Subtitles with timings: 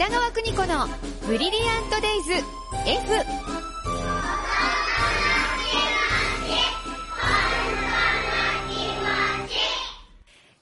[0.00, 0.88] 北川邦子の
[1.26, 2.32] ブリリアントデイズ
[2.86, 3.59] F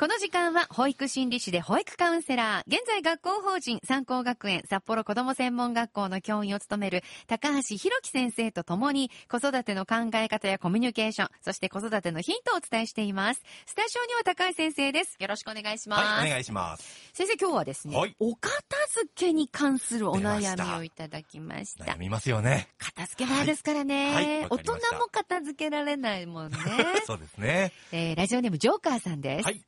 [0.01, 13.43] この時間は保育心理士で保育カウンセラー、現在学校法人三高学園札幌子ども専門学校の教員を務める高橋弘樹先生と共に子育ての考え方やコミュニケーション、そして子育てのヒントをお伝えしています。
[13.67, 15.17] スタジオには高橋先生です。
[15.19, 16.03] よろしくお願いします。
[16.05, 16.85] はい、お願いします。
[17.13, 18.53] 先生今日はですね、はいお片
[18.93, 21.87] 付けに関するお悩みをいただきました。
[21.87, 22.69] 悩みますよね。
[22.79, 24.79] 片付けないですからね、はいはい大人も
[25.11, 26.57] 片付けられないもんね。
[27.05, 27.73] そうですね。
[27.91, 29.45] えーラジオネームジョーカーさんです。
[29.45, 29.61] はい。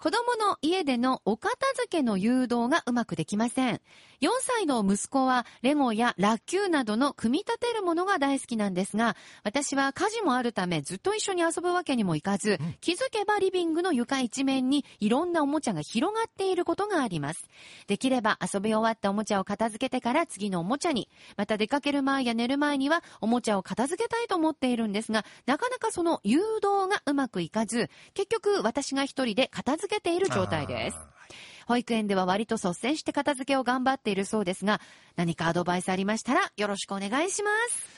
[0.00, 3.82] 子供の家でのお片付けの誘導がうまくできません。
[4.22, 9.14] 4歳の息子はレゴやラッキューなどの組み立てるものが大好きなんですが、
[9.44, 17.44] 私は家事もあるためずっと一緒に遊ぶわけにもいかず、うん気づけばリビングの床一面にいろんなおもちゃが広がっていることがあります。
[17.86, 30.96] できれば遊び終わったおもちゃを片付けてから次のおもちゃに、また出かける前や寝る前にはおもちゃを片付けたいと思っているんですが、なかなかその誘導がうまくいかず、結局私が一人で片付けている状態です。
[30.96, 31.10] あ
[31.66, 34.80] 保育園では割と率先して片付けを頑張っているそうですが、
[35.16, 37.88] 何かアドバイスありましたらよろしくお願いします。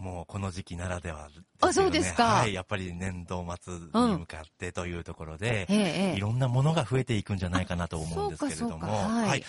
[0.00, 0.02] ー。
[0.02, 1.28] もうこの時期ならでは、
[1.60, 2.24] あそうですか。
[2.24, 6.16] はい、やっぱり年度末に向かってというところで、ええええ。
[6.16, 9.26] いろんなものが増えていくんじゃないかなと思うんですけれども、そうかそうか。
[9.28, 9.44] はい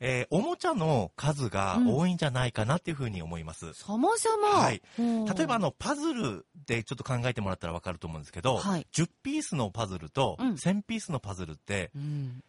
[0.00, 3.72] えーおもちゃの数が多いんじゃないかなっていうふうに思います。
[3.74, 4.82] そもそも、はい。
[4.98, 5.02] う。
[5.02, 8.86] ん例えばあの、パズルでちょっと考えてもらったらわかると思うんですけど、はい。
[8.92, 10.52] 10ピースのパズルとうん。
[10.54, 12.42] 1000ピースのパズルって、うん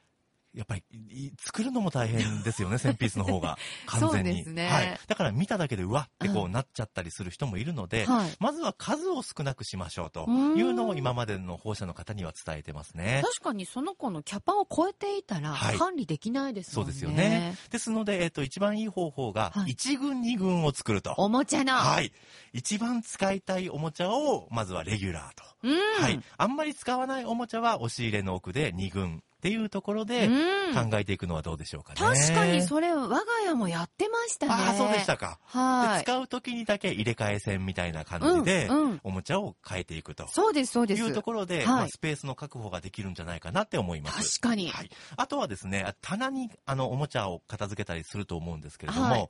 [0.54, 3.58] やっぱりい作るのも大変ですよね、 1000ピースの方が。
[3.86, 4.32] 完全に。
[4.32, 5.00] そうですねはい。
[5.08, 13.22] だから見ただけでうわってこううなっちゃったりする人もいるので、はいまずは数を少なくしましょうとうんいうのを今までの放射の方には伝えてますね。
[13.24, 16.74] 確かにその子のキャパを超えていたらはい管理できないですもね。
[16.76, 17.56] そうんですよね。
[17.70, 21.14] ですので、えっ、と、一番いい方法が、はい1軍、2軍を作ると。
[21.18, 21.74] おもちゃの。
[21.74, 22.12] はい。
[22.54, 25.44] 一番使いたいおもちゃを、まずはレギュラーと。
[25.64, 26.04] うん。
[26.04, 26.22] はい。
[26.38, 32.00] あんまり使わないおもちゃは、押し入れの奥で2軍っていうところで、うん考えていくのはどうでしょうかね。
[32.00, 34.54] 確かにそれ我が家もやってましたね。
[34.54, 35.38] ああ、そうでしたか。
[35.44, 35.98] はい。
[35.98, 40.28] で使う時にだけ入れ替え線みたいな感じで、うんうんおもちゃを変えていくと。
[40.30, 41.02] そうです、そうです。
[41.02, 44.40] いうところで、はいまあ、スペースの確保ができるんじゃないかなって思います。
[44.40, 44.70] 確かに。
[44.70, 44.90] はい。
[45.18, 49.30] あとはですね、棚にあのおもちゃを片付けたりすると思うんですけれども、はい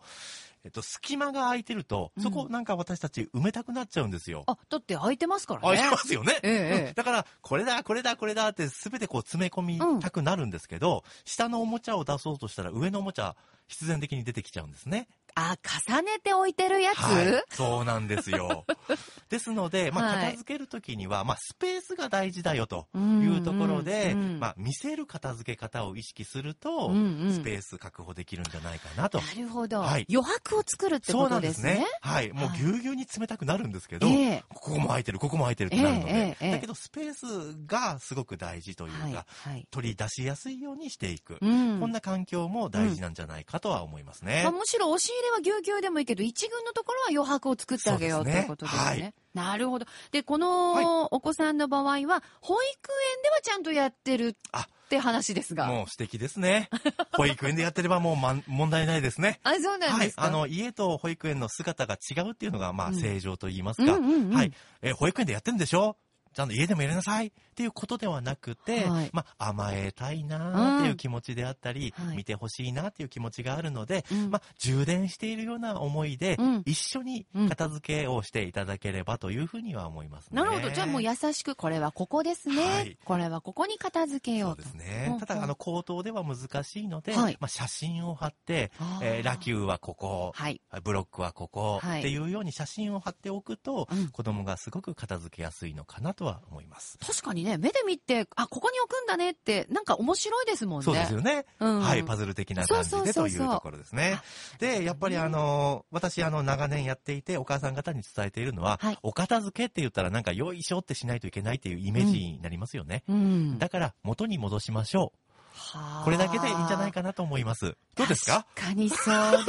[0.63, 4.43] えっと、隙間が空いてると、そこなんか私たち埋めたくなっちゃうんですよ。
[4.47, 5.67] あ、だって空いてますからね。
[5.67, 6.39] 空いてますよね。
[6.43, 13.35] ええだから、これだ、これだ、これだって全てこう詰め込みたくなるんですけど、下のおもちゃを出そうとしたら上のおもちゃ
[13.67, 15.07] 必然的に出てきちゃうんですね。
[15.35, 15.57] あ、
[15.89, 17.43] 重ねて置いてるやつ、はい。
[17.55, 18.65] そうなんですよ。
[19.29, 29.19] ですので、まあ、はい片付けるときには、まあ、スペースが大事だよとうんいうところで、うんうんまあ、見せる片付け方を意識すると、うんうんスペース確保できるんじゃないかなと。
[29.19, 31.85] なるほど、はい余白を作るってそうなんことでねですすね。。
[32.01, 32.31] はい。
[32.33, 39.13] もうはいぎゅうぎゅうに詰めたくなるんですけど、ええここも空いてる、ここも空いてるってなるので、ええええだけどスペースがすごく大事というか、はい。
[39.13, 39.67] はい。
[39.71, 41.37] 取り出しやすいようにしていく。
[41.41, 41.79] うん。
[41.79, 44.41] こんな環境も大事なんじゃないかとは思いますね。
[44.43, 48.83] まあ、むしろ押し入れはぎゅうぎゅうでもいいけど、一軍のところは余白を作ってあげようということですね。
[48.83, 49.85] はいなるほど。
[50.11, 55.67] で、このお子さんの場合は、保育園ではちゃんとやってるあって話ですが。
[55.67, 56.69] もう素敵ですね。
[57.13, 59.39] 保育園でやってればもう、ま、問題ないですね。
[59.43, 60.07] あ、そうなんはい。
[60.07, 60.25] ですか。
[60.25, 63.93] あの、家と保育園の姿が違うっていうのが、まあ、うん正常と言いますか。
[63.93, 64.51] はい。
[64.81, 65.95] え、保育園でやってんでしょ
[66.33, 80.41] ちゃんと家でもやりなさいっていうことではなくて、はいまあ、甘えたいなっていう気持ちであったり、うんはい見てほしいなっていう気持ちがあるので、うんまあ、充電しているような思いで、うん一緒に片付けをしていただければというふうには思いますね。
[80.41, 80.69] なるほど。
[80.69, 82.63] じゃあもう優しく、これはここですね。
[82.63, 84.61] はいこれはここに片付けよそううと。
[84.63, 85.07] ですね。
[85.11, 88.71] うんただ、あの、口頭では難しいので、はいまあ、写真を貼って、
[89.01, 90.61] えーラキューはここ、はい。
[90.83, 96.97] ブロックはここ、はいっていうように写真を貼っておくと、うん子供がすごく片付けやすいのかなとは思います。
[96.99, 100.85] 確かにね、目で見て、あ、ここに置くんだねって、なんか面白いですもんね。
[100.85, 101.45] そうですよね。
[101.59, 104.19] うんはい、パズル的な感じでというところですね。
[104.59, 113.03] で、やっぱりあの、私あの、長年やっていて、お母さん方に伝えているのは、はいお片付けって言ったらなんか、よいしょってしないといけないっていうイメージになりますよね。
[113.07, 113.57] うん。
[113.59, 115.13] だから、元に戻しましょ
[115.53, 116.05] はあう。
[116.05, 117.75] これだけでいいんじゃないかなと思います。
[117.95, 118.45] どうですか？
[118.55, 119.45] 確かにそう。